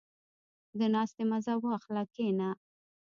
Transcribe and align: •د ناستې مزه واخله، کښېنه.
•د 0.79 0.81
ناستې 0.93 1.23
مزه 1.29 1.53
واخله، 1.63 2.03
کښېنه. 2.11 2.49